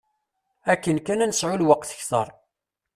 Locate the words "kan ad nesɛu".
1.05-1.55